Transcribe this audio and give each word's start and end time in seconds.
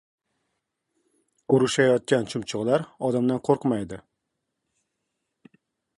•Urushayotgan 1.57 2.25
chumchuqlar 2.33 2.85
odamdan 3.11 3.43
qo‘rqmaydi. 3.49 4.03